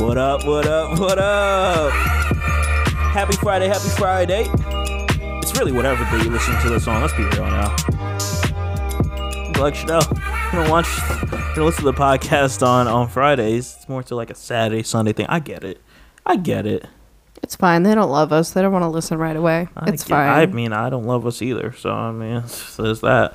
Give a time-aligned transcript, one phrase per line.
[0.00, 1.92] What up, what up, what up?
[3.12, 4.46] Happy Friday, happy Friday.
[5.42, 7.02] It's really whatever day you listen to this on.
[7.02, 7.76] Let's be real now.
[9.60, 10.86] Like Chanel, you don't watch,
[11.20, 13.76] you don't listen to the podcast on, on Fridays.
[13.78, 15.26] It's more to like a Saturday, Sunday thing.
[15.28, 15.80] I get it.
[16.24, 16.86] I get it.
[17.42, 17.82] It's fine.
[17.82, 18.52] They don't love us.
[18.52, 19.68] They don't want to listen right away.
[19.76, 21.72] I it's get- I mean, I don't love us either.
[21.72, 22.42] So, I mean,
[22.78, 23.34] there's that.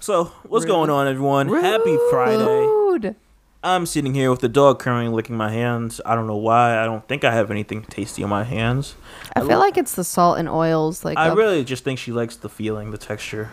[0.00, 1.48] So, what's going on, everyone?
[1.48, 3.16] Happy Friday.
[3.62, 6.00] I'm sitting here with the dog currently licking my hands.
[6.06, 6.78] I don't know why.
[6.80, 8.94] I don't think I have anything tasty on my hands.
[9.34, 12.12] I feel like it's the salt and oils, like I of really just think she
[12.12, 13.50] likes the feeling, the texture.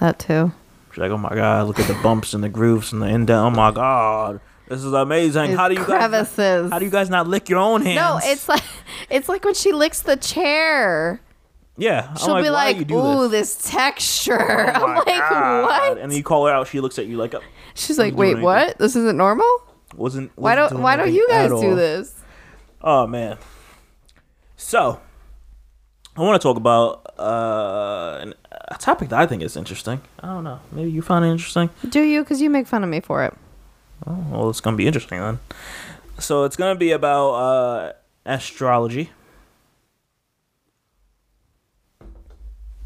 [0.00, 0.52] that too.
[0.90, 3.38] She's like, oh my god, look at the bumps and the grooves and the indent.
[3.38, 5.52] Oh my god, this is amazing.
[5.52, 5.86] How do you guys?
[5.86, 6.70] crevices?
[6.70, 7.96] How do you guys not lick your own hands?
[7.96, 8.64] No, it's like
[9.10, 11.20] it's like when she licks the chair.
[11.78, 12.12] yeah.
[12.14, 13.54] She'll be like, you do "Ooh, this?
[13.54, 14.38] this, texture."
[14.76, 15.06] Oh I'm like,
[15.88, 15.98] God.
[15.98, 16.66] And then you call her out.
[16.68, 17.40] She looks at you like, uh,
[17.74, 18.78] She's like, "Wait, what?
[18.78, 19.46] This isn't normal?
[19.96, 20.30] wasn't.
[20.36, 22.14] Why wasn't don't Why don't you guys do this?"
[22.82, 23.38] Oh man.
[24.56, 25.00] So,
[26.16, 28.34] I want to talk about uh, an-
[28.68, 30.00] a topic that I think is interesting.
[30.20, 30.60] I don't know.
[30.72, 31.70] Maybe you find it interesting.
[31.88, 32.22] Do you?
[32.22, 33.34] Because you make fun of me for it.
[34.06, 35.38] Oh, well, it's gonna be interesting then.
[36.18, 37.92] So it's gonna be about uh,
[38.26, 39.10] astrology.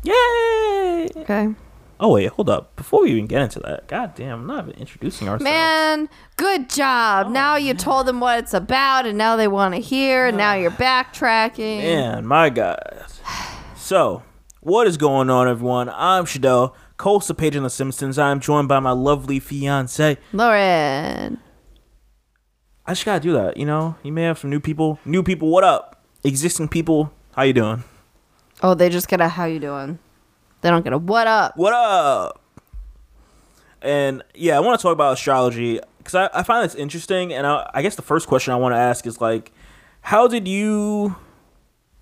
[0.04, 1.08] Yay!
[1.16, 1.54] Okay,
[2.02, 2.74] Oh wait, hold up.
[2.74, 5.44] Before we even get into that, god damn, I'm not even introducing ourselves.
[5.44, 6.08] man.
[6.36, 7.28] Good job.
[7.28, 10.26] Oh, now you told them what it's about, and now they want to hear.
[10.26, 11.78] And now you're ah, backtracking.
[11.78, 13.04] Man, my God.
[13.76, 14.24] So,
[14.58, 15.88] what is going on, everyone?
[15.90, 18.18] I'm Shadell, co-host of Page on The Simpsons.
[18.18, 20.18] I'm joined by my lovely fiance.
[20.32, 21.38] Lauren.
[22.84, 23.94] I just gotta do that, you know.
[24.02, 24.98] You may have some new people.
[25.04, 26.04] New people, what up?
[26.24, 27.84] Existing people, how you doing?
[28.60, 30.00] Oh, they just get a how you doing.
[30.62, 31.56] They don't get a what up.
[31.56, 32.40] What up?
[33.82, 37.32] And yeah, I want to talk about astrology because I, I find this interesting.
[37.32, 39.52] And I, I guess the first question I want to ask is like,
[40.00, 41.16] how did you,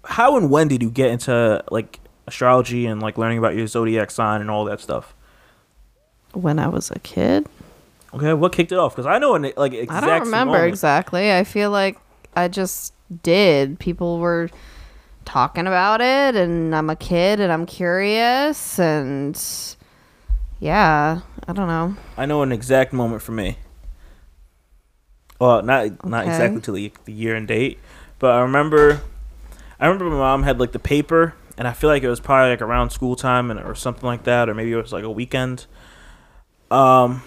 [0.04, 4.10] how and when did you get into like astrology and like learning about your zodiac
[4.10, 5.14] sign and all that stuff?
[6.32, 7.48] When I was a kid,
[8.12, 8.94] Okay, what kicked it off?
[8.94, 11.32] Because I know an like exact I don't remember exactly.
[11.32, 11.96] I feel like
[12.34, 12.92] I just
[13.22, 13.78] did.
[13.78, 14.50] People were
[15.30, 19.40] talking about it, and I'm a kid, and I'm curious, and
[20.58, 21.96] yeah, I don't know.
[22.16, 23.56] I know an exact moment for me.
[25.38, 27.78] Well, not not exactly to the, the year and date,
[28.18, 29.02] but I remember,
[29.78, 32.50] I remember my mom had like the paper, and I feel like it was probably
[32.50, 35.10] like around school time and or something like that, or maybe it was like a
[35.10, 35.66] weekend.
[36.72, 37.22] Um,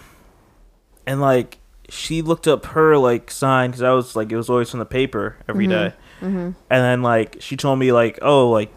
[1.08, 1.58] and like
[1.90, 4.86] she looked up her like sign because I was like it was always from the
[4.86, 8.72] paper every day, and then like she told me like oh like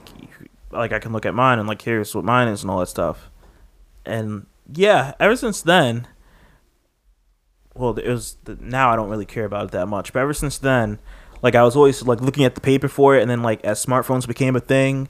[0.73, 2.89] like I can look at mine and like here's what mine is and all that
[2.89, 3.31] stuff,
[4.05, 6.09] and yeah, ever since then,
[7.75, 10.13] well, it was the, now I don't really care about it that much.
[10.13, 10.99] But ever since then,
[11.43, 13.85] like I was always like looking at the paper for it, and then like as
[13.85, 15.09] smartphones became a thing,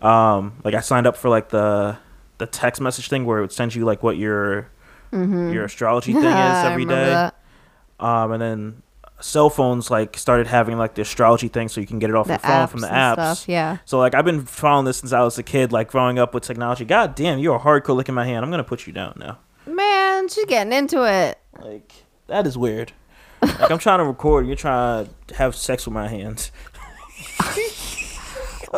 [0.00, 1.98] um, like I signed up for like the
[2.38, 4.70] the text message thing where it would send you like what your
[5.14, 7.30] your astrology thing is every day.
[8.00, 8.82] Um, and then
[9.20, 12.26] cell phones like started having like the astrology thing, so you can get it off
[12.26, 13.78] The your phone from the apps stuff, yeah.
[13.84, 16.42] So like I've been following this since I was a kid, like growing up with
[16.42, 16.84] technology.
[16.84, 18.44] God damn, you're a hardcore licking my hand.
[18.44, 19.38] I'm gonna put you down now.
[19.66, 21.38] Man, she's getting into it.
[21.60, 21.92] Like
[22.26, 22.92] that is weird.
[23.40, 26.50] Like I'm trying to record, you're trying to have sex with my hands.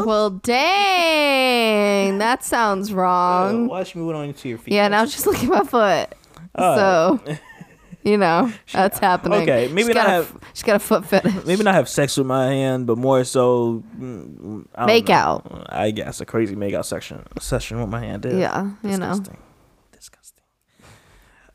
[0.05, 4.75] Well, dang, that sounds Uh, why why is she moving on to your feet?
[4.75, 6.15] Yeah, now she's looking at my foot.
[6.57, 7.21] Oh.
[7.27, 7.37] So,
[8.03, 9.43] you know, that's happening.
[9.43, 11.45] okay, maybe she's not a, she's got a foot fetish.
[11.45, 15.15] maybe not have sex with my hand, but more so mm, Make know.
[15.15, 15.67] out.
[15.69, 18.25] I guess a crazy make out section session with my hand.
[18.27, 18.37] Is.
[18.37, 19.11] Yeah, you know.
[19.11, 19.39] Disgusting.
[19.93, 20.45] Disgusting.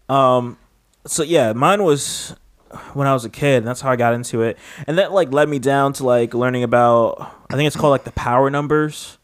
[0.09, 0.57] Um,
[1.07, 2.35] so yeah, mine was
[2.93, 3.57] when I was a kid.
[3.59, 4.57] And that's how I got into it,
[4.87, 7.19] and that like led me down to like learning about.
[7.49, 9.17] I think it's called like the power numbers,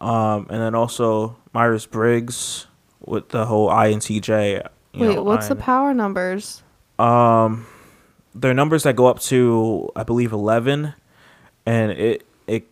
[0.00, 2.66] um, and then also Myers Briggs
[3.00, 4.66] with the whole INTJ.
[4.94, 6.62] Wait, know, what's the power numbers?
[6.98, 7.66] um,
[8.34, 10.94] they're numbers that go up to I believe eleven,
[11.66, 12.66] and it it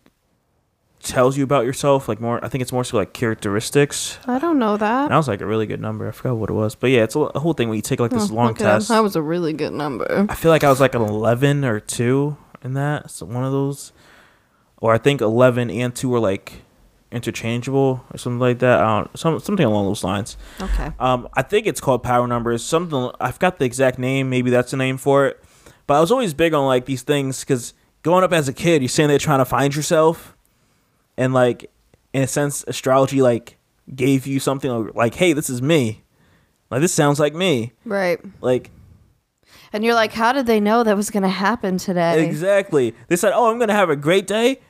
[1.03, 2.43] tells you about yourself like more.
[2.45, 4.19] I think it's more so like characteristics.
[4.27, 5.09] I don't know And that.
[5.09, 6.07] that was like a really good number.
[6.09, 8.01] I forgot what it was, but yeah, it's a, a whole thing where you take
[8.01, 8.89] like this Oh, long okay, test.
[8.89, 10.27] That was a really good number.
[10.29, 13.11] I feel like I was like an eleven or two in that.
[13.11, 13.93] So one of those,
[14.81, 16.63] or I think eleven and two were like
[17.13, 18.81] interchangeable or something like that.
[18.81, 20.37] I don't some something along those lines.
[20.61, 20.91] Okay.
[20.99, 22.65] Um, I think it's called Power Numbers.
[22.65, 24.31] Something I've got the exact name.
[24.31, 25.43] Maybe that's the name for it.
[25.87, 28.83] But I was always big on like these things because growing up as a kid,
[28.83, 30.37] you're sitting there trying to find yourself,
[31.17, 31.71] and like
[32.13, 33.57] in a sense, astrology like
[33.95, 36.03] gave you something like, hey, this is me.
[36.71, 37.73] Like this sounds like me.
[37.85, 38.21] Right.
[38.41, 38.71] Like
[39.73, 42.25] And you're like, how did they know that was going to happen today?
[42.25, 42.95] Exactly.
[43.09, 44.61] They said, "Oh, I'm gonna have a great day."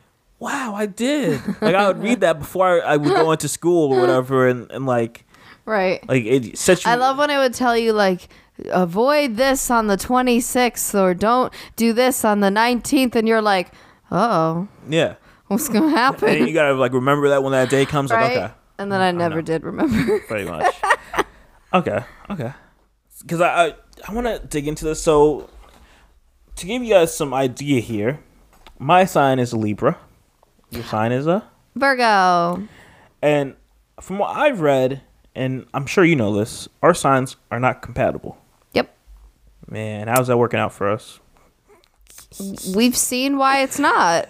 [0.41, 1.41] Wow, I did.
[1.61, 4.69] Like I would read that before I, I would go into school or whatever, and,
[4.73, 5.25] and like
[5.67, 6.01] Right.
[6.09, 6.53] like it you.
[6.91, 8.29] I love when it would tell you like
[8.73, 13.73] avoid this on the 26th or don't do this on the 19th and you're like,
[14.11, 15.15] "Oh, yeah.
[15.49, 18.11] what's going to And happen?" you gotta like remember that when that day comes.
[18.11, 18.35] right?
[18.37, 19.43] Like okay, And then mm, I never know.
[19.43, 20.19] did remember.
[20.27, 20.75] pretty much.
[21.75, 22.53] okay, okay.
[23.21, 23.75] Because I I,
[24.09, 25.03] I want to dig into this.
[25.03, 25.51] So
[26.57, 28.21] to give you guys some idea here,
[28.79, 29.99] my sign is Libra.
[30.71, 31.45] Your sign is a,
[31.75, 32.67] Virgo.
[33.23, 33.55] and
[34.01, 35.03] from what I've read,
[35.35, 38.39] and I'm sure you know this, our signs are not compatible.
[38.73, 38.95] Yep.
[39.69, 41.21] Man, how's that working out for us?
[42.75, 44.29] We've seen why it's not.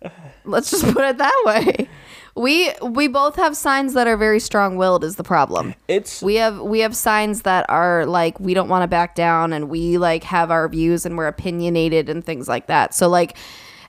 [0.44, 1.88] Let's just put it that way.
[2.34, 5.74] We we both have signs that are very strong-willed is the problem.
[5.88, 9.52] It's We have we have signs that are like we don't want to back down
[9.52, 12.94] and we like have our views and we're opinionated and things like that.
[12.94, 13.36] So like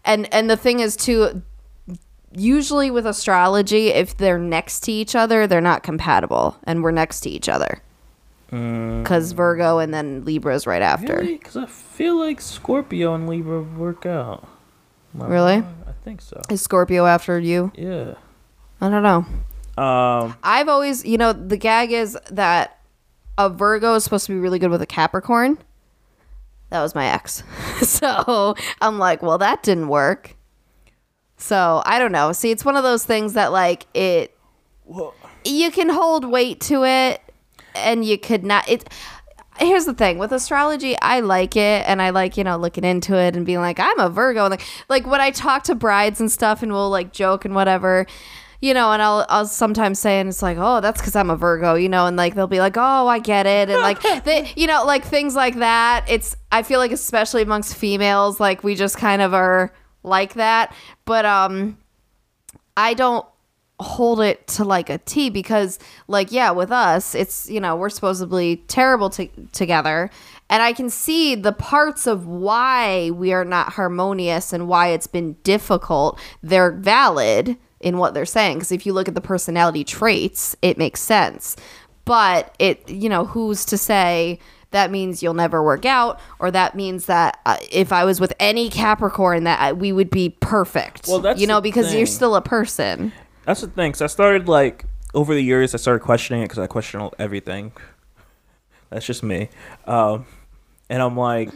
[0.03, 1.43] and and the thing is too
[2.33, 7.21] usually with astrology if they're next to each other they're not compatible and we're next
[7.21, 7.81] to each other.
[8.51, 11.21] Cuz Virgo and then Libra is right after.
[11.23, 14.47] because I feel like Scorpio and Libra work out.
[15.13, 15.61] Really?
[15.61, 15.83] wrong?
[15.87, 16.41] I think so.
[16.49, 17.71] Is Scorpio after you?
[17.75, 18.15] Yeah.
[18.81, 19.25] I don't know.
[19.81, 20.35] Um.
[20.43, 22.79] I've always, you know, the gag is that
[23.37, 25.57] a Virgo is supposed to be really good with a Capricorn.
[26.69, 27.43] That was my ex.
[27.81, 30.35] so I'm like, well, that didn't work.
[31.39, 32.31] So I don't know.
[32.33, 34.37] See, it's one of those things that, like, it,
[34.85, 37.21] Well, you can hold weight to it
[37.73, 38.69] and you could not.
[38.69, 38.89] It,
[39.59, 43.13] here's the thing with astrology i like it and i like you know looking into
[43.15, 46.21] it and being like i'm a virgo and like like when i talk to brides
[46.21, 48.05] and stuff and we'll like joke and whatever
[48.61, 51.35] you know and i'll i'll sometimes say and it's like oh that's because i'm a
[51.35, 54.49] virgo you know and like they'll be like oh i get it and like they
[54.55, 58.75] you know like things like that it's i feel like especially amongst females like we
[58.75, 59.73] just kind of are
[60.03, 60.73] like that
[61.05, 61.77] but um
[62.77, 63.25] I don't
[63.81, 67.89] hold it to like a T because like yeah with us it's you know we're
[67.89, 70.09] supposedly terrible to- together.
[70.49, 75.07] And I can see the parts of why we are not harmonious and why it's
[75.07, 76.19] been difficult.
[76.41, 80.77] They're valid in what they're saying because if you look at the personality traits it
[80.77, 81.55] makes sense.
[82.05, 84.39] But it you know who's to say
[84.71, 88.33] that means you'll never work out or that means that uh, if i was with
[88.39, 91.97] any capricorn that I, we would be perfect Well, that's you know because thing.
[91.97, 93.11] you're still a person
[93.45, 93.95] That's the thing.
[93.95, 94.85] So I started like
[95.15, 97.71] over the years, I started questioning it because I question everything.
[98.91, 99.49] That's just me.
[99.85, 100.27] Um,
[100.87, 101.49] and I'm like,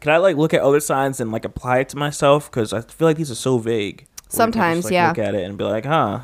[0.00, 2.50] can I like look at other signs and like apply it to myself?
[2.50, 3.98] Because I feel like these are so vague.
[3.98, 5.08] Where you can Sometimes, just, like, yeah.
[5.10, 6.22] Look at it and be like, huh.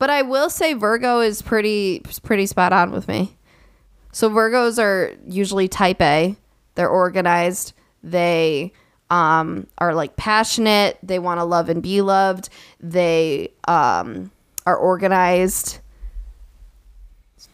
[0.00, 3.37] but i will say virgo is pretty pretty spot on with me
[4.18, 6.34] so virgos are usually type a
[6.74, 7.72] they're organized
[8.02, 8.72] they
[9.10, 12.48] um, are like passionate they want to love and be loved
[12.80, 14.30] they um,
[14.66, 15.78] are organized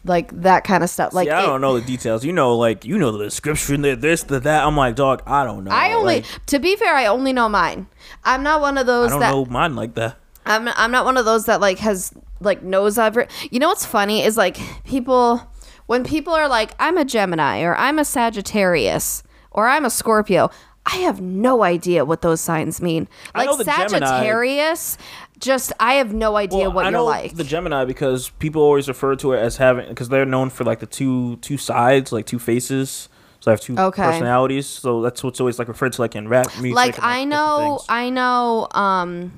[0.03, 2.25] like that kind of stuff like See, I it- don't know the details.
[2.25, 4.63] You know, like you know the description, the this, the that.
[4.65, 5.71] I'm like, dog, I don't know.
[5.71, 7.87] I only, Like, to be fair, I only know mine.
[8.23, 9.07] I'm not one of those.
[9.07, 10.17] I don't that know mine like that.
[10.45, 10.67] I'm.
[10.69, 13.27] I'm not one of those that like has like knows every.
[13.51, 15.41] You know what's funny is like people
[15.87, 20.49] when people are like, I'm a Gemini or I'm a Sagittarius or I'm a Scorpio.
[20.85, 23.07] I have no idea what those signs mean.
[23.33, 24.97] Like the Gemini- Sagittarius,
[25.39, 27.35] just I have no idea what I you're know like.
[27.35, 30.79] the Gemini because people always refer to it as having because they're known for like
[30.79, 33.09] the two two sides, like two faces.
[33.39, 34.03] So I have two Okay.
[34.03, 34.67] personalities.
[34.67, 36.75] So that's what's always like referred to like in rap music.
[36.75, 37.79] like I know.
[37.89, 39.31] I know, um,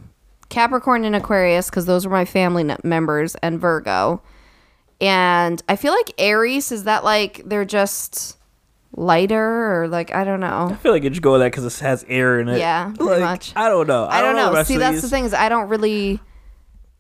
[0.50, 4.22] Capricorn and Aquarius because those were my family members, and Virgo.
[5.00, 8.38] And I feel like Aries is that like they're just
[8.96, 10.70] lighter or like I don't know.
[10.72, 12.60] I feel like you should go with that because it has air in it.
[12.60, 13.54] Yeah, pretty like, much.
[13.56, 14.08] I don't know.
[14.08, 14.64] I don't the know.
[14.64, 16.20] See, that's the thing is I don't really.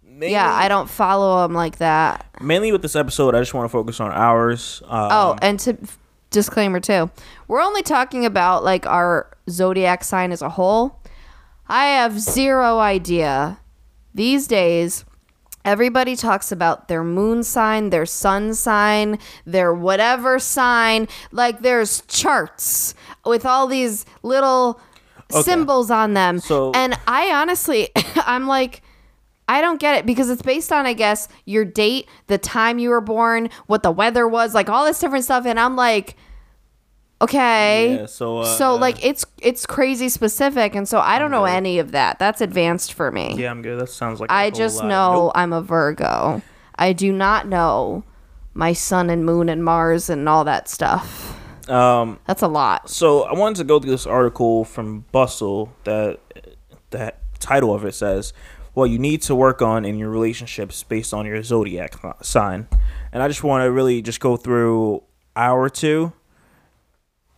[0.04, 2.26] Mainly, Yeah, I don't follow them like that.
[2.42, 4.82] Mainly with this episode, I just want to focus on ours.
[4.86, 5.78] Um, Oh, and to
[6.32, 7.12] disclaimer too,
[7.48, 11.00] we're only talking about like our zodiac sign as a whole.
[11.68, 13.60] I have zero idea.
[14.16, 15.06] These days,
[15.68, 21.08] everybody talks about their moon sign, their sun sign, their whatever sign.
[21.32, 22.96] Like there's charts
[23.26, 24.80] with all these little
[25.30, 26.40] symbols on them.
[26.40, 28.82] So- and I honestly, I'm like,
[29.50, 32.90] I don't get it because it's based on, I guess, your date, the time you
[32.90, 35.46] were born, what the weather was, like all this different stuff.
[35.46, 36.16] And I'm like,
[37.22, 37.96] okay.
[38.02, 41.80] Yeah, so, uh, so like it's it's crazy specific, and so I don't know any
[41.80, 42.20] of that.
[42.20, 43.36] That's advanced for me.
[43.38, 43.80] yeah, I'm good.
[43.80, 44.88] That sounds like I just lot.
[44.88, 45.32] know Nope.
[45.36, 46.42] I'm a Virgo.
[46.76, 48.04] I do not know
[48.54, 51.34] my sun and moon and Mars and all that stuff.
[51.70, 52.90] Um, That's a lot.
[52.90, 56.20] so I wanted to go through this article from Bustle that
[56.92, 58.32] that title of it says,
[58.74, 62.68] "What you need to work on in your relationships based on your zodiac sign,"
[63.12, 65.04] and I just want to really just go through
[65.36, 66.14] hour two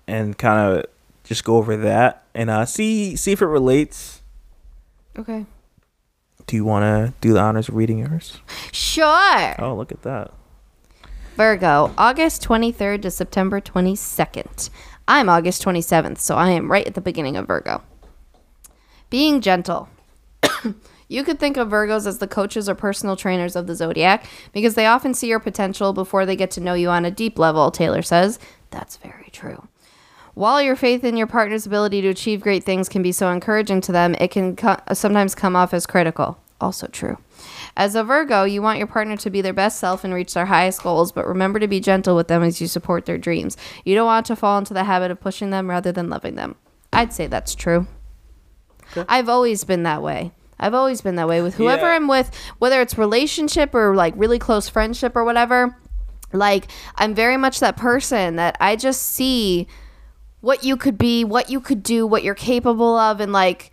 [0.10, 0.86] and kind of
[1.24, 4.22] just go over that and uh, see see if it relates.
[5.18, 5.46] Okay.
[6.48, 8.40] Do you want to do the honors of reading yours?
[8.72, 9.56] Sure.
[9.60, 10.32] Oh, look at that.
[11.36, 14.70] Virgo, August 23rd to September 22nd.
[15.08, 17.84] I'm August 27th, so I am right at the beginning of Virgo.
[19.10, 19.90] Being gentle.
[21.08, 24.76] you could think of Virgos as the coaches or personal trainers of the zodiac because
[24.76, 27.72] they often see your potential before they get to know you on a deep level,
[27.72, 28.40] Taylor says.
[28.72, 29.68] That's very true.
[30.34, 33.82] While your faith in your partner's ability to achieve great things can be so encouraging
[33.82, 36.40] to them, it can co- sometimes come off as critical.
[36.62, 37.18] Also true.
[37.78, 40.48] As a Virgo, you want your partner to be their best self and reach their
[40.48, 43.56] highest goals, but remember to be gentle with them as you support their dreams.
[43.86, 46.56] You don't want to fall into the habit of pushing them rather than loving them.
[46.92, 47.88] I'd say that's true.
[49.08, 50.32] I've always been that way.
[50.60, 51.94] I've always been that way with whoever Yeah.
[51.96, 55.78] I'm with, whether it's relationship or like really close friendship or whatever.
[56.34, 59.68] Like, I'm very much that person that I just see
[60.42, 63.72] what you could be, what you could do, what you're capable of, and like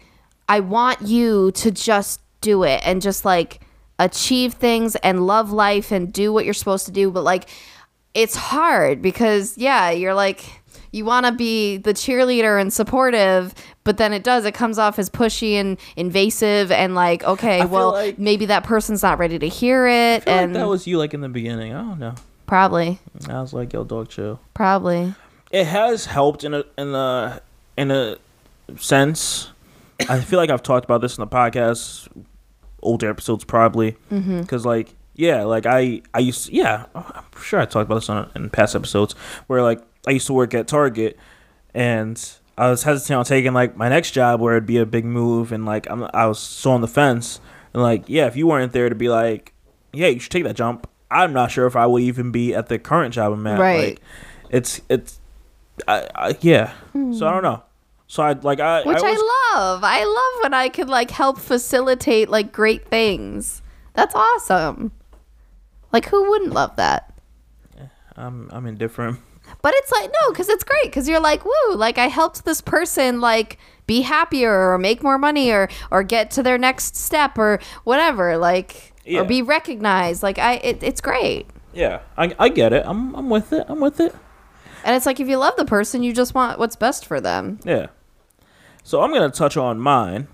[0.49, 3.61] I want you to just do it and just like
[3.99, 7.11] achieve things and love life and do what you're supposed to do.
[7.11, 7.49] But like
[8.15, 10.45] it's hard because yeah, you're like
[10.93, 13.53] you want to be the cheerleader and supportive,
[13.85, 17.93] but then it does it comes off as pushy and invasive and like okay, well
[17.93, 20.87] like- maybe that person's not ready to hear it I feel and like that was
[20.87, 21.75] you like in the beginning.
[21.75, 22.15] I don't know.
[22.47, 24.41] probably I was like, yo, dog, chill.
[24.55, 25.15] probably
[25.57, 27.41] it has helped in a in a
[27.79, 28.19] in a
[28.77, 29.51] sense.
[30.07, 32.09] I feel like I've talked about this in the podcast,
[32.83, 34.43] older episodes probably, mm-hmm.
[34.43, 38.31] because like yeah, like I I used yeah I'm sure I talked about this on
[38.35, 39.15] in past episodes
[39.47, 41.19] where like I used to work at Target
[41.73, 42.23] and
[42.59, 45.53] I was hesitant on taking like my next job where it'd be a big move
[45.53, 47.41] and like I'm I was so on the fence
[47.73, 49.55] and like yeah if you weren't there to be like
[49.95, 52.69] yeah you should take that jump I'm not sure if I would even be at
[52.69, 53.89] the current job I'm at Right.
[53.89, 54.03] like
[54.51, 55.19] it's it's
[55.87, 56.73] I, I yeah.
[56.73, 57.19] So I hmm.
[57.19, 57.63] don't know.
[58.09, 59.85] So I like I which I, I, love.
[59.85, 63.63] I love when I can like help facilitate like great things.
[63.95, 64.93] That's awesome.
[65.93, 67.13] Like who wouldn't love that?
[68.17, 69.19] I'm I'm indifferent.
[69.63, 70.85] But it's like no, because it's great.
[70.85, 75.19] Because you're like, woo, like I helped this person like be happier or make more
[75.19, 79.21] money or or get to their next step or whatever, like Yeah.
[79.21, 80.23] or be recognized.
[80.23, 81.47] Like I, it, it's great.
[81.73, 82.85] Yeah, I I get it.
[82.87, 83.67] I'm I'm with it.
[83.69, 84.15] I'm with it.
[84.87, 87.59] And it's like if you love the person, you just want what's best for them.
[87.65, 87.89] Yeah.
[88.85, 90.29] So I'm gonna touch on mine,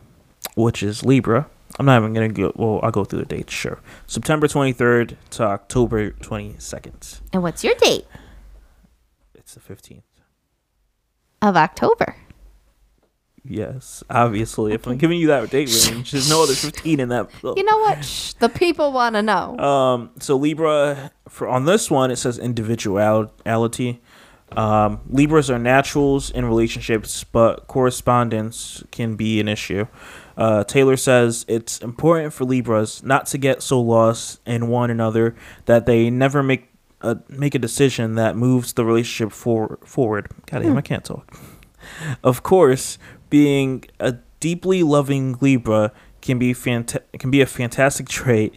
[0.54, 1.48] which is Libra.
[1.78, 2.52] I'm not even gonna go.
[2.54, 3.54] Well, I'll go through the dates.
[3.54, 3.80] Sure.
[4.06, 7.20] September 23rd to October 22nd.
[7.32, 8.04] And what's your date
[9.34, 10.02] It's the 15th.
[11.40, 12.16] of October?
[13.44, 14.72] Yes, obviously.
[14.74, 17.28] If I'm giving you that date range, there's no other 15 in that.
[17.42, 18.04] You know what?
[18.04, 19.58] Shh, the people want to know.
[19.58, 24.00] Um, so Libra, for on this one, it says individuality.
[24.56, 29.86] Um, Libras are naturals in relationships, but correspondence can be an issue.
[30.36, 35.34] Uh, Taylor says it's important for Libras not to get so lost in one another
[35.66, 36.68] that they never make
[37.02, 40.28] a make a decision that moves the relationship for, forward.
[40.46, 41.36] God damn, I can't talk.
[42.22, 42.96] Of course,
[43.28, 48.54] being a deeply loving Libra can be fanta- can be a fantastic trait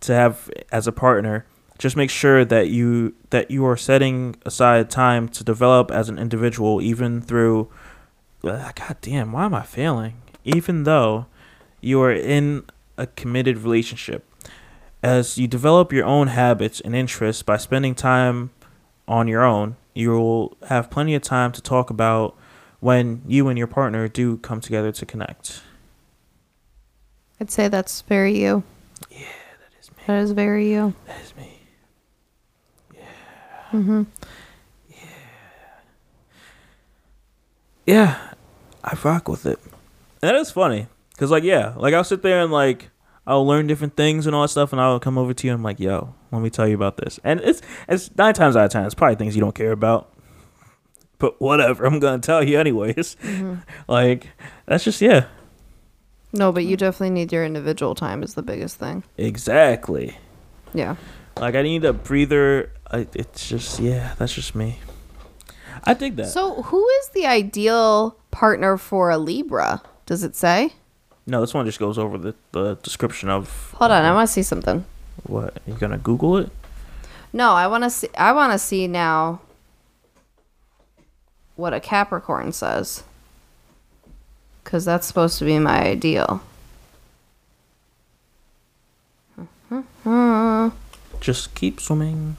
[0.00, 1.46] to have as a partner.
[1.78, 6.18] Just make sure that you that you are setting aside time to develop as an
[6.18, 7.70] individual, even through.
[8.42, 10.20] Uh, God damn, why am I failing?
[10.44, 11.26] Even though
[11.80, 12.64] you are in
[12.96, 14.24] a committed relationship,
[15.02, 18.50] as you develop your own habits and interests by spending time
[19.06, 22.36] on your own, you will have plenty of time to talk about
[22.80, 25.62] when you and your partner do come together to connect.
[27.40, 28.64] I'd say that's very you.
[29.10, 30.02] Yeah, that is me.
[30.06, 30.94] That is very you.
[31.06, 31.57] That is me.
[33.72, 34.02] Mm-hmm.
[37.86, 38.32] Yeah,
[38.84, 39.58] I rock with it.
[40.22, 40.86] And that is funny.
[41.16, 42.90] Cause like yeah, like I'll sit there and like
[43.26, 45.58] I'll learn different things and all that stuff, and I'll come over to you and
[45.58, 47.18] I'm like, yo, let me tell you about this.
[47.24, 50.12] And it's it's nine times out of ten, it's probably things you don't care about.
[51.18, 53.16] But whatever, I'm gonna tell you anyways.
[53.88, 54.28] like
[54.66, 55.26] that's just yeah,
[56.32, 59.02] No, but you definitely need your individual time is the biggest thing.
[59.16, 60.16] exactly.
[60.74, 60.96] Yeah.
[61.36, 62.72] Like I need a breather.
[62.90, 64.78] I, it's just yeah, that's just me.
[65.84, 66.28] I dig that.
[66.28, 69.82] So, who is the ideal partner for a Libra?
[70.06, 70.72] Does it say?
[71.26, 74.28] no, this one just goes over the, the description of Hold on, I uh, want
[74.28, 74.84] to see something.
[75.24, 76.50] what you gonna Google it.
[77.32, 78.08] No, I want to see.
[78.16, 79.40] I want to see now.
[81.56, 83.02] what a Capricorn says.
[84.64, 86.42] Because that's supposed to be my ideal.
[91.20, 92.36] Just keep swimming.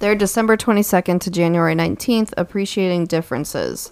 [0.00, 3.90] They're December 22nd to January 19th, appreciating differences.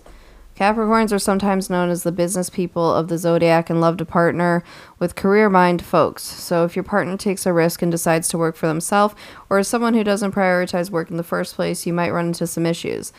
[0.56, 4.62] Capricorns are sometimes known as the business people of the zodiac and love to partner
[5.00, 6.22] with career mind folks.
[6.22, 9.16] So, if your partner takes a risk and decides to work for themselves,
[9.50, 12.46] or is someone who doesn't prioritize work in the first place, you might run into
[12.46, 13.12] some issues.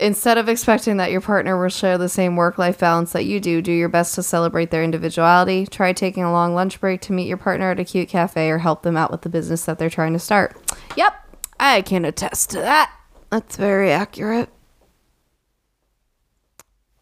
[0.00, 3.38] Instead of expecting that your partner will share the same work life balance that you
[3.38, 5.66] do, do your best to celebrate their individuality.
[5.66, 8.58] Try taking a long lunch break to meet your partner at a cute cafe or
[8.58, 10.56] help them out with the business that they're trying to start.
[10.96, 11.14] Yep,
[11.60, 12.92] I can attest to that.
[13.30, 14.48] That's very accurate.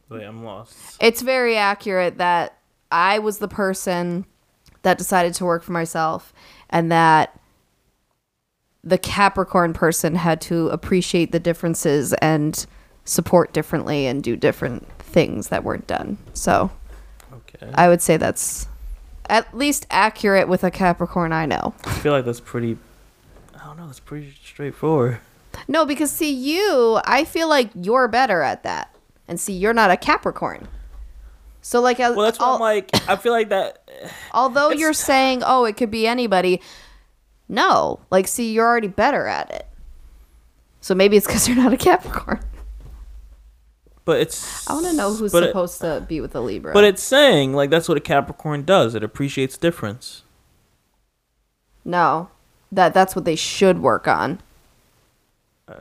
[0.08, 0.96] Wait, I'm lost.
[1.00, 2.58] It's very accurate that
[2.90, 4.24] I was the person
[4.82, 6.32] that decided to work for myself
[6.70, 7.38] and that
[8.84, 12.66] the Capricorn person had to appreciate the differences and
[13.04, 16.18] support differently and do different things that weren't done.
[16.34, 16.70] So
[17.32, 17.70] Okay.
[17.74, 18.68] I would say that's
[19.28, 21.74] at least accurate with a Capricorn I know.
[21.84, 22.78] I feel like that's pretty.
[23.86, 23.90] I know.
[23.90, 25.18] It's pretty straightforward.
[25.68, 28.94] No, because see, you, I feel like you're better at that.
[29.28, 30.68] And see, you're not a Capricorn.
[31.62, 32.90] So, like, Well, that's what I'm like.
[33.08, 33.88] I feel like that.
[34.34, 36.60] although you're saying, oh, it could be anybody,
[37.48, 38.00] no.
[38.10, 39.66] Like, see, you're already better at it.
[40.80, 42.40] So maybe it's because you're not a Capricorn.
[44.04, 44.68] But it's.
[44.68, 46.72] I want to know who's but it- supposed to be with a Libra.
[46.72, 48.94] But it's saying like that's what a Capricorn does.
[48.94, 50.22] It appreciates difference.
[51.84, 52.28] no,
[52.72, 54.40] that that's what they should work on.
[55.68, 55.74] Uh,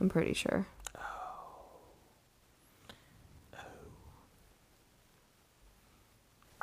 [0.00, 0.66] I'm pretty sure.
[0.96, 1.00] Oh.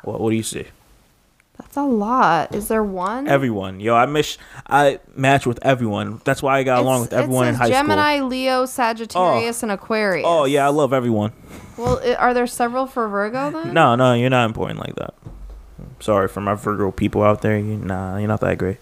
[0.04, 0.66] What What do you see?
[1.58, 2.54] That's a lot.
[2.54, 3.28] Is there one?
[3.28, 4.38] Everyone, yo, I miss.
[4.66, 6.20] I match with everyone.
[6.24, 9.66] That's why I got along with everyone in high Gemini, Leo, Sagittarius, oh.
[9.66, 10.26] and Aquarius.
[10.26, 11.32] Oh yeah, I love everyone.
[11.76, 13.72] Well, i- are there several for Virgo then?
[13.74, 15.14] No, no, you're not important like that.
[16.00, 17.56] Sorry for my Virgo people out there.
[17.58, 18.78] You, nah, you're not that great.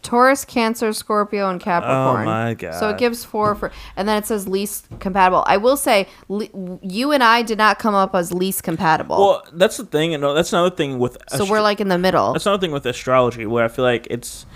[0.00, 2.22] Taurus, Cancer, Scorpio, and Capricorn.
[2.22, 2.74] Oh my god.
[2.74, 2.90] So God.
[2.94, 5.44] it gives four for, and then it says least compatible.
[5.46, 6.48] I will say, le-
[6.82, 9.18] you and I did not come up as least compatible.
[9.18, 11.18] Well, that's the thing, and that's another thing with.
[11.28, 12.32] so astro- we're like in the middle.
[12.32, 14.46] That's another thing with astrology where I feel like it's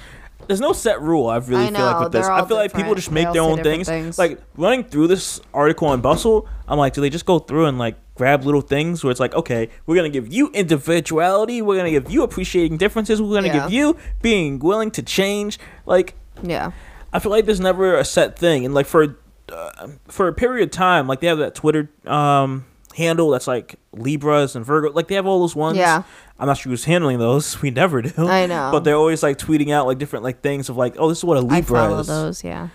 [0.46, 1.28] there's no set rule.
[1.28, 2.26] I really I feel like with this.
[2.26, 3.88] I feel like people just make their own things.
[3.88, 4.18] things.
[4.18, 7.78] Like running through this article on Bustle, I'm like, do they just go through and
[7.78, 11.90] like grab little things where it's like, okay, we're gonna give you individuality, we're gonna
[11.90, 13.62] give you appreciating differences, we're gonna Yeah.
[13.64, 15.58] give you being willing to change.
[15.86, 16.72] Like, yeah.
[17.12, 19.16] I feel like there's never a set thing, and like for
[19.52, 22.64] uh, for a period of time, like they have that Twitter um
[22.96, 25.78] handle that's like Libras and Virgo, like they have all those ones.
[25.78, 26.02] Yeah.
[26.38, 27.58] I'm not sure who's handling those.
[27.62, 28.26] We never do.
[28.28, 28.70] I know.
[28.72, 31.24] But they're always like tweeting out like different like things of like, oh, this is
[31.24, 32.44] what a Libra I follow is, those.
[32.44, 32.68] Yeah.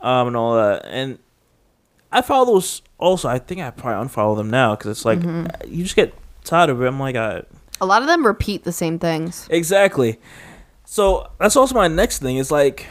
[0.00, 0.84] um, and all that.
[0.86, 1.18] And
[2.12, 3.28] I follow those also.
[3.28, 5.72] I think I probably unfollow them now because it's like Mm-hmm.
[5.72, 6.86] you just get tired of it.
[6.86, 7.42] I'm like, I,
[7.80, 9.46] A lot of them repeat the same things.
[9.50, 10.18] exactly.
[10.84, 12.36] So that's also my next thing.
[12.36, 12.86] Is like.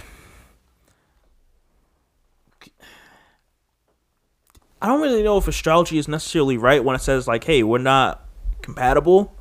[4.84, 7.78] I don't really know if astrology is necessarily right when it says like, "Hey, we're
[7.78, 8.28] not
[8.62, 9.34] compatible."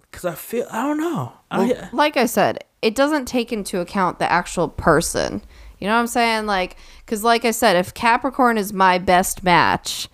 [0.00, 1.34] Because I feel I don't know.
[1.52, 5.40] I, Like I said, it doesn't take into account the actual person.
[5.78, 6.46] You know what I'm saying?
[6.46, 6.76] Like,
[7.06, 10.08] because like I said, if Capricorn is my best match,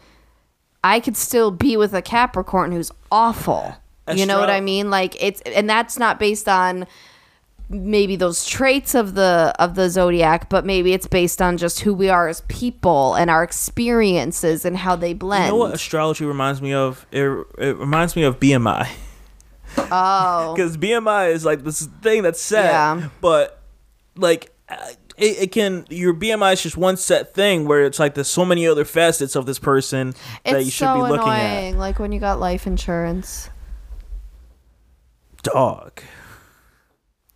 [0.84, 3.74] I could still be with a Capricorn who's awful.
[4.14, 4.90] You know what I mean?
[4.90, 6.86] Like it's, and that's not based on
[7.70, 11.92] maybe those traits of the of the zodiac, but maybe it's based on just who
[11.92, 15.46] we are as people and our experiences and how they blend.
[15.46, 17.06] You know what astrology reminds me of?
[17.12, 17.24] It,
[17.58, 18.88] it reminds me of BMI.
[19.90, 23.08] Oh, Because BMI is like this thing that's set, Yeah.
[23.20, 23.60] but
[24.16, 24.76] like uh,
[25.18, 28.44] it, it can your BMI is just one set thing where it's like there's so
[28.44, 31.76] many other facets of this person that you should so be looking annoying.
[31.78, 33.50] Like when you got life insurance.
[35.42, 36.02] Dog.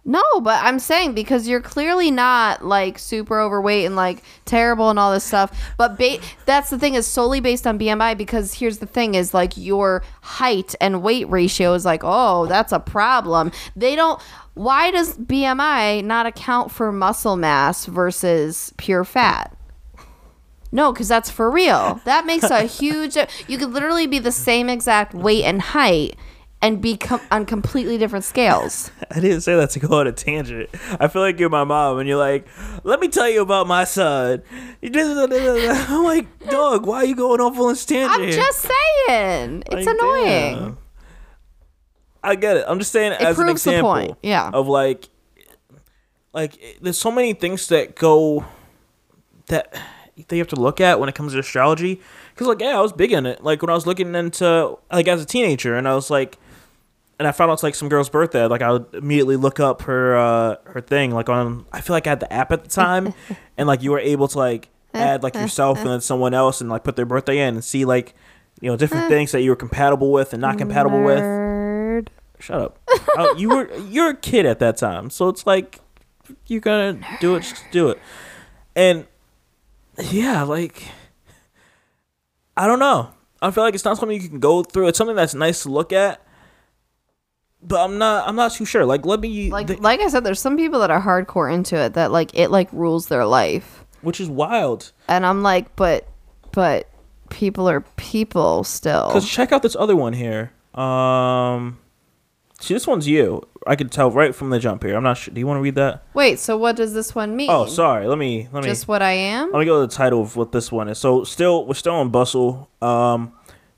[0.04, 4.98] No, but I'm saying because you're clearly not like super overweight and like terrible and
[4.98, 5.56] all this stuff.
[5.76, 9.32] But ba- that's the thing is solely based on BMI because here's the thing is
[9.32, 13.52] like your height and weight ratio is like, oh, that's a problem.
[13.76, 14.20] They don't.
[14.54, 19.56] Why does BMI not account for muscle mass versus pure fat?
[20.72, 22.00] No, because that's for real.
[22.06, 23.16] That makes a huge.
[23.46, 26.16] You could literally be the same exact weight and height
[26.62, 28.90] and be com- on completely different scales.
[29.10, 30.70] I didn't say that to go on a tangent.
[30.98, 32.46] I feel like you're my mom and you're like,
[32.84, 34.42] let me tell you about my son.
[34.82, 38.20] I'm like, dog, why are you going off on this tangent?
[38.20, 38.60] I'm just
[39.06, 39.64] saying.
[39.66, 40.54] It's Like, annoying.
[40.58, 40.78] damn.
[42.22, 42.64] I get it.
[42.68, 44.50] I'm just saying as an example point, yeah.
[44.52, 45.08] of like,
[46.32, 48.44] like there's so many things that go
[49.48, 49.74] that
[50.28, 52.00] that you have to look at when it comes to astrology.
[52.32, 53.42] Because like, yeah, I was big in it.
[53.42, 56.38] Like when I was looking into like as a teenager, and I was like,
[57.22, 58.46] and I found out it's like some girl's birthday.
[58.46, 61.12] Like I would immediately look up her uh her thing.
[61.12, 63.14] Like on, I feel like I had the app at the time,
[63.56, 66.68] and like you were able to like add like yourself and then someone else and
[66.68, 68.14] like put their birthday in and see like
[68.60, 72.08] you know different things that you were compatible with and not compatible with.
[72.40, 72.80] Shut up.
[73.16, 75.78] Oh, you were you're a kid at that time, so it's like
[76.48, 78.00] you're gonna do it, just do it.
[78.74, 79.06] And
[80.10, 80.88] yeah, like
[82.56, 83.12] I don't know.
[83.40, 84.88] I feel like it's not something you can go through.
[84.88, 86.20] It's something that's nice to look at,
[87.62, 88.28] but I'm not.
[88.28, 88.84] I'm not too sure.
[88.84, 89.50] Like, let me.
[89.50, 92.30] Like th- like I said, there's some people that are hardcore into it that like
[92.34, 93.84] it like rules their life.
[94.02, 94.92] which is wild.
[95.08, 96.08] And I'm like, but
[96.52, 96.88] but
[97.30, 99.10] people are people still.
[99.10, 100.52] Cause check out this other one here.
[100.74, 101.78] Um,
[102.60, 103.42] see, this one's you.
[103.64, 104.96] I could tell right from the jump here.
[104.96, 105.32] I'm not sure.
[105.32, 106.02] Do you want to read that?
[106.14, 107.48] Wait, so what does this one mean?
[107.48, 108.08] Oh, sorry.
[108.08, 108.48] Let me.
[108.52, 108.68] Let me.
[108.68, 109.52] Just what I am?
[109.52, 110.98] Let me go to the title of what this one is.
[110.98, 112.68] So still we're still on bustle.
[112.82, 113.32] Um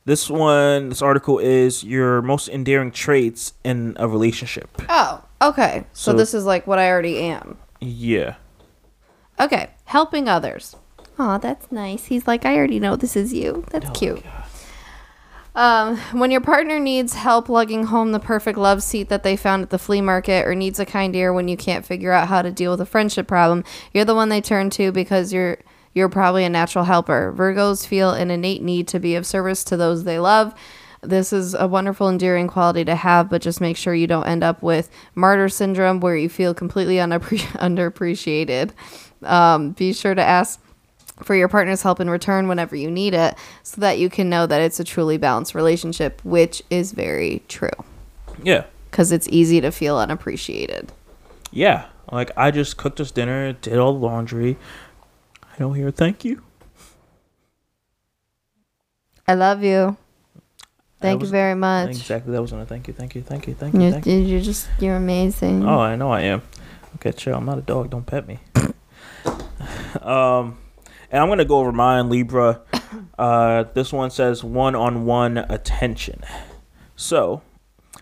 [0.05, 4.69] this one this article is your most endearing traits in a relationship.
[4.89, 5.85] Oh, okay.
[5.93, 7.59] So, So- this is like what I already am.
[7.81, 8.37] Yeah.
[9.41, 10.77] Okay, helping others.
[11.19, 12.07] Oh, that's nice.
[12.07, 13.65] He's like, I already know this is you.
[13.71, 14.23] That's cute.
[15.57, 19.63] Um, when your partner needs help lugging home the perfect love seat that they found
[19.63, 22.43] at the flea market or needs a kind ear when you can't figure out how
[22.43, 23.63] to deal with a friendship problem,
[23.93, 25.59] you're the one they turn to because you're
[25.95, 27.33] you're probably a natural helper.
[27.37, 30.55] Virgos feel an innate need to be of service to those they love.
[31.03, 34.43] This is a wonderful, endearing quality to have, but just make sure you don't end
[34.43, 38.71] up with martyr syndrome where you feel completely unappre- underappreciated.
[39.23, 40.61] Um, be sure to ask
[41.23, 44.47] for your partner's help in return whenever you need it so that you can know
[44.47, 47.69] that it's a truly balanced relationship, which is very true
[48.43, 48.65] Yeah.
[48.91, 50.91] because it's easy to feel unappreciated.
[51.53, 51.87] Yeah.
[52.11, 54.57] Like I just cooked us dinner, did all the laundry.
[55.55, 56.43] I don't hear a thank you.
[59.29, 59.97] I love you.
[61.01, 61.91] Thank was- you very much.
[61.91, 62.33] Exactly.
[62.33, 64.17] That wasn't a thank you, thank you, thank you, thank you, You're, thank you.
[64.17, 65.65] you're just, you're amazing.
[65.65, 66.43] Oh, I know I am.
[66.97, 67.37] Okay, chill.
[67.37, 67.91] I'm not a dog.
[67.91, 68.41] Don't pet me.
[70.01, 70.59] um,
[71.11, 72.61] and I'm gonna go over mine, Libra.
[73.19, 76.21] Uh, this one says one-on-one attention.
[76.95, 77.43] So,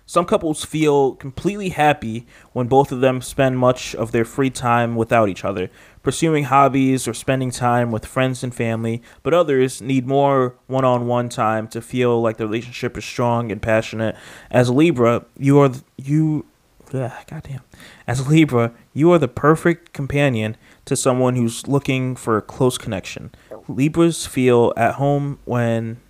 [0.07, 4.97] some couples feel completely happy when both of them spend much of their free time
[4.97, 5.71] without each other,
[6.03, 9.03] pursuing hobbies or spending time with friends and family.
[9.23, 14.17] But others need more one-on-one time to feel like the relationship is strong and passionate.
[14.51, 16.47] As a Libra, you are you
[16.95, 17.63] Ugh, goddamn.
[18.07, 22.77] As a Libra, you are the perfect companion to someone who's looking for a close
[22.77, 23.31] connection.
[23.67, 26.01] Libras feel at home when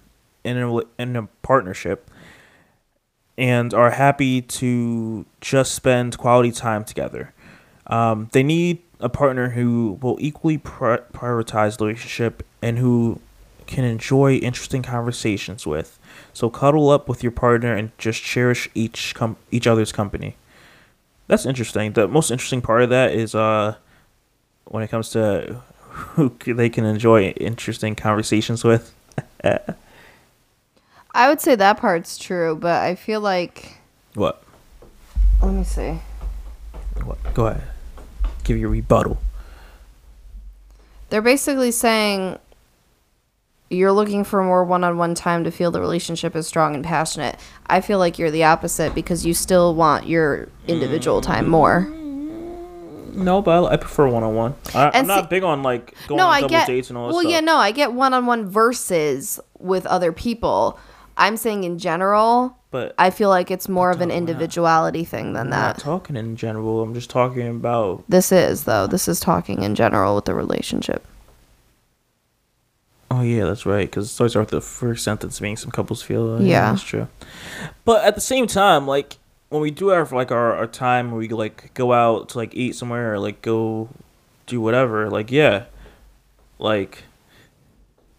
[0.42, 2.11] in a, in a partnership
[3.42, 7.35] and are happy to just spend quality time together.
[7.88, 13.20] Um, they need a partner who will equally pri- prioritize the relationship and who
[13.66, 15.98] can enjoy interesting conversations with.
[16.33, 20.37] So cuddle up with your partner and just cherish each com- each other's company.
[21.26, 21.94] That's interesting.
[21.94, 23.74] The most interesting part of that is uh
[24.66, 25.62] when it comes to
[26.14, 28.94] who they can enjoy interesting conversations with.
[31.14, 33.79] I would say that part's true, but I feel like.
[34.14, 34.42] What?
[35.42, 35.98] Let me see.
[37.05, 37.18] What?
[37.35, 37.62] Go ahead.
[38.44, 39.18] Give your rebuttal.
[41.11, 42.38] They're basically saying
[43.68, 47.37] you're looking for more one-on-one time to feel the relationship is strong and passionate.
[47.66, 51.83] I feel like you're the opposite because you still want your individual time more.
[53.14, 54.55] No, but I, I prefer one on one.
[54.75, 56.66] I'm And not big on like going no, on I double get.
[56.66, 57.33] dates and all that well, stuff.
[57.33, 60.79] yeah, no, I get one-on-one versus with other people.
[61.16, 65.44] I'm saying in general, But I feel like it's more of an individuality thing than
[65.46, 65.83] I'm not that.
[65.83, 66.83] talking in general.
[66.83, 68.87] I'm just talking about This is though.
[68.87, 71.05] This is talking in general with the relationship.
[73.11, 73.88] Oh yeah, that's right.
[73.90, 76.37] Because it starts with the first sentence being some couples feel.
[76.37, 76.70] Uh, Yeah.
[76.70, 77.09] that's true.
[77.85, 79.18] But at the same time, like
[79.51, 82.55] when we do have like our, our time where we like go out to like
[82.55, 83.90] eat somewhere or like go
[84.46, 85.64] do whatever, like yeah,
[86.59, 87.05] like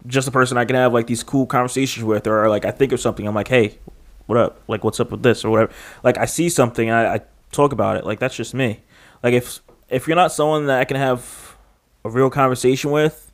[0.06, 2.92] just a person I can have like these cool conversations with, or like I think
[2.92, 3.78] of something, I'm like, hey,
[4.26, 4.60] what up?
[4.68, 5.72] Like what's up with this or whatever.
[6.02, 7.20] Like I see something, I, I
[7.52, 8.04] talk about it.
[8.04, 8.82] Like that's just me.
[9.22, 11.56] Like if if you're not someone that I can have
[12.04, 13.32] a real conversation with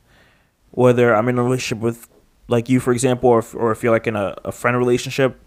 [0.71, 2.07] whether I'm in a relationship with
[2.47, 5.39] like you, for example, or if, or if you're like in a, a friend relationship.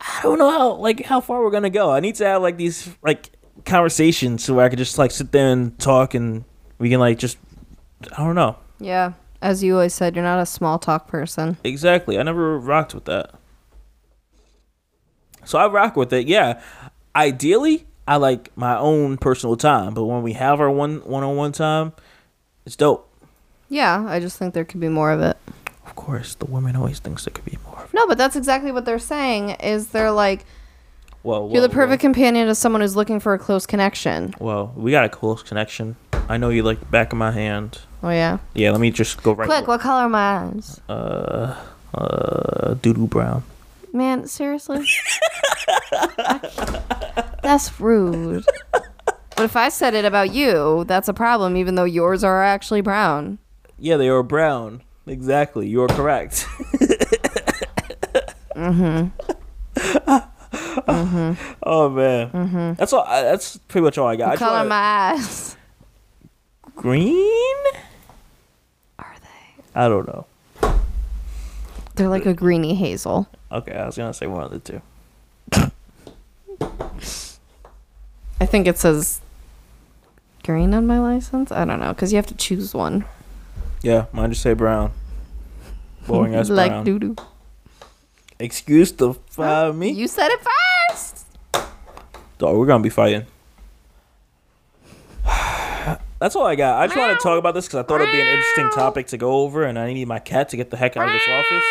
[0.00, 1.90] I don't know how like how far we're gonna go.
[1.90, 3.30] I need to have like these like
[3.64, 6.44] conversations so I could just like sit there and talk and
[6.78, 7.38] we can like just
[8.16, 9.12] I don't know Yeah,
[9.42, 11.56] as you always said, you're not a small talk person.
[11.64, 12.18] exactly.
[12.18, 13.32] I never rocked with that.
[15.44, 16.26] So I rock with it.
[16.26, 16.62] Yeah.
[17.14, 21.36] Ideally, I like my own personal time, but when we have our one one on
[21.36, 21.92] one time,
[22.64, 23.08] it's dope.
[23.68, 25.36] Yeah, I just think there could be more of it.
[25.84, 27.88] Of course, the woman always thinks there could be more.
[27.92, 29.50] No, but that's exactly what they're saying.
[29.50, 30.44] Is they're like
[31.22, 34.34] Well, you're the perfect companion to someone who's looking for a close connection.
[34.38, 35.96] Well, we got a close connection.
[36.28, 37.80] I know you like the back of my hand.
[38.02, 38.38] Oh yeah.
[38.54, 39.46] Yeah, let me just go right.
[39.48, 40.80] Quick, what color are my eyes?
[40.88, 41.54] Uh,
[41.94, 43.44] uh, doodoo brown.
[43.92, 44.86] Man, seriously?
[47.42, 48.44] that's rude.
[48.72, 52.80] But if I said it about you, that's a problem, even though yours are actually
[52.80, 53.38] brown.
[53.78, 54.82] Yeah, they are brown.
[55.06, 55.68] Exactly.
[55.68, 56.46] You are correct.
[58.54, 59.08] Mm-hmm.
[61.64, 62.74] Oh man.
[62.76, 63.04] That's all.
[63.06, 64.30] That's pretty much all I got.
[64.30, 65.56] What color my eyes?
[66.76, 67.56] Green.
[68.98, 69.62] Are they?
[69.74, 70.26] I don't know.
[71.94, 73.28] They're like a greeny hazel.
[73.50, 74.80] Okay, I was gonna say one of the two.
[78.40, 79.20] I think it says
[80.42, 81.52] green on my license.
[81.52, 83.04] I don't know, because you have to choose one.
[83.82, 84.92] Yeah, mine just say brown.
[86.06, 86.84] Boring ass like brown.
[86.84, 87.16] doo doo.
[88.38, 89.90] Excuse the fire me.
[89.90, 90.40] You said it
[90.90, 91.26] first.
[92.38, 93.26] Dog, we're gonna be fighting.
[96.22, 96.80] That's all I got.
[96.80, 99.08] I just want to talk about this because I thought it'd be an interesting topic
[99.08, 101.28] to go over, and I need my cat to get the heck out of this
[101.28, 101.64] office.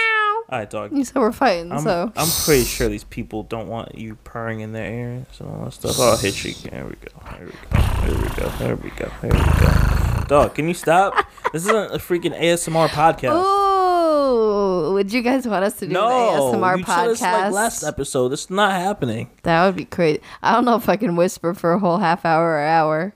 [0.49, 0.91] All right, dog.
[0.91, 4.59] You said we're fighting, I'm, so I'm pretty sure these people don't want you purring
[4.59, 5.97] in their ears and all that stuff.
[5.97, 6.53] I'll hit you.
[6.69, 7.11] There we go.
[7.31, 7.79] There we go.
[8.01, 8.49] There we go.
[8.59, 9.11] There we go.
[9.21, 10.23] There we go.
[10.27, 11.15] Dog, can you stop?
[11.53, 13.41] This isn't a freaking ASMR podcast.
[13.41, 17.31] Ooh, would you guys want us to do no, an ASMR you said this like
[17.31, 17.51] podcast?
[17.53, 18.29] last episode.
[18.29, 19.29] This is not happening.
[19.43, 20.21] that would be great.
[20.43, 23.15] I don't know if I can whisper for a whole half hour or hour.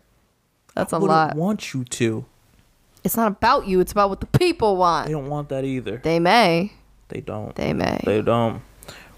[0.75, 1.35] That's a Wouldn't lot.
[1.35, 2.25] want you to.
[3.03, 3.79] It's not about you.
[3.79, 5.07] It's about what the people want.
[5.07, 5.97] They don't want that either.
[5.97, 6.73] They may.
[7.09, 7.55] They don't.
[7.55, 7.99] They may.
[8.03, 8.61] They don't.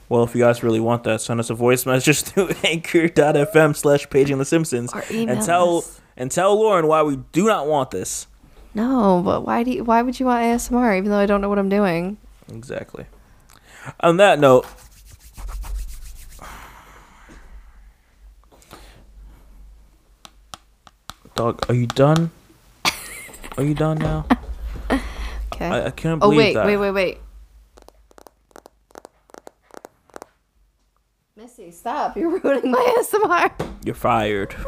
[0.09, 4.09] Well, if you guys really want that, send us a voice message through anchor.fm slash
[4.09, 5.99] paging the Simpsons and tell us.
[6.15, 8.27] and tell Lauren why we do not want this.
[8.73, 11.49] No, but why do you, why would you want ASMR even though I don't know
[11.49, 12.17] what I'm doing?
[12.53, 13.05] Exactly.
[14.01, 14.65] On that note,
[21.37, 22.31] dog, are you done?
[23.57, 24.25] Are you done now?
[25.53, 25.65] Okay.
[25.65, 26.65] I, I can't oh wait, that.
[26.65, 27.17] wait, wait, wait.
[31.35, 32.17] Missy, stop!
[32.17, 33.51] You're ruining my ASMR.
[33.85, 34.55] You're fired.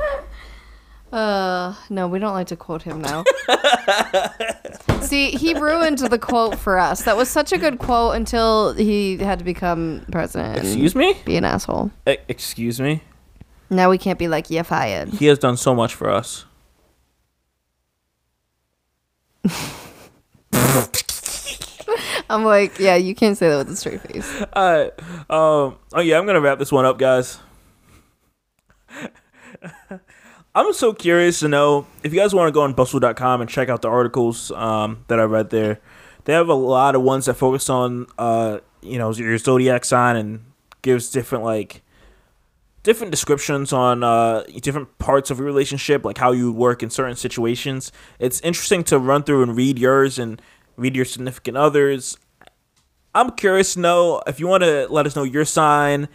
[1.11, 3.23] Uh, no, we don't like to quote him now.
[5.01, 7.01] See, he ruined the quote for us.
[7.01, 10.59] That was such a good quote until he had to become president.
[10.59, 11.15] Excuse me?
[11.25, 11.89] Be an asshole.
[12.07, 13.01] E- excuse me?
[13.71, 15.09] Now we can't be like, yeah, fired.
[15.09, 16.45] He has done so much for us.
[22.29, 24.41] I'm like, yeah, you can't say that with a straight face.
[24.55, 24.91] Alright.
[25.29, 27.39] Um oh yeah, I'm gonna wrap this one up, guys.
[30.55, 33.69] I'm so curious to know if you guys want to go on bustle.com and check
[33.69, 35.79] out the articles um, that I read there.
[36.25, 40.15] They have a lot of ones that focus on uh, you know, your zodiac sign
[40.15, 40.43] and
[40.81, 41.81] gives different like
[42.83, 47.15] different descriptions on uh, different parts of your relationship, like how you work in certain
[47.15, 47.91] situations.
[48.19, 50.41] It's interesting to run through and read yours and
[50.77, 52.17] read your significant others.
[53.13, 56.07] I'm curious to know if you want to let us know your sign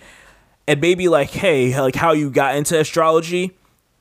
[0.67, 3.53] and maybe like, hey, like how you got into astrology.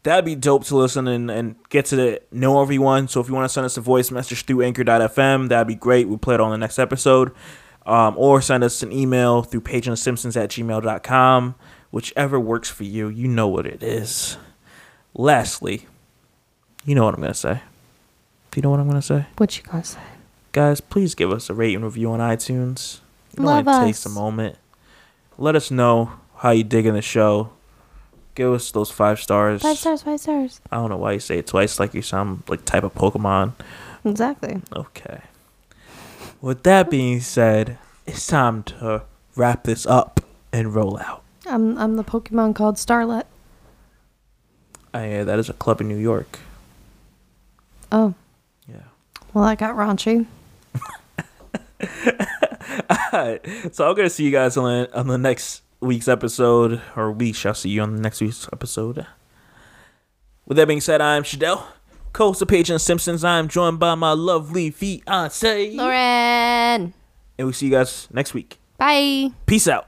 [0.03, 3.07] That'd be dope to listen and, and get to know everyone.
[3.07, 6.09] So if you want to send us a voice message through anchor.fm, that'd be great.
[6.09, 7.31] We'll play it on the next episode.
[7.85, 11.55] Um, or send us an email through pageandthesimpsons at gmail.com.
[11.93, 13.07] Whichever works for you.
[13.07, 14.37] You know what it is.
[15.13, 15.85] Lastly,
[16.85, 17.61] you know what I'm going to say.
[18.49, 19.27] Do you know what I'm going to say?
[19.37, 19.99] What you gonna say?
[20.53, 22.99] Guys, please give us a rate and review on iTunes.
[23.33, 24.55] It Love only takes a moment.
[25.37, 27.51] Let us know how you digging the show.
[28.33, 29.61] Give us those five stars.
[29.61, 30.61] Five stars, five stars.
[30.71, 33.53] I don't know why you say it twice like you sound like type of Pokemon.
[34.03, 34.63] Exactly.
[34.75, 35.21] Okay.
[36.41, 37.77] With that being said,
[38.07, 39.03] it's time to
[39.35, 41.22] wrap this up and roll out.
[41.45, 43.23] I'm I'm the Pokemon called Starlet.
[44.93, 46.39] I, uh, that is a club in New York.
[47.91, 48.13] Oh,
[48.67, 48.75] Yeah.
[49.33, 50.25] well, I got raunchy.
[53.13, 57.11] Alright, so I'm gonna see you guys on the, on the next week's episode, or
[57.11, 59.05] we shall see you on the next week's episode.
[60.45, 61.63] With that being said, I'm Shadell,
[62.13, 63.23] co-host of Page and Simpsons.
[63.23, 66.93] I'm joined by my lovely fiance, Lauren.
[67.37, 68.59] and we see you guys next week.
[68.77, 69.31] Bye.
[69.45, 69.87] Peace out.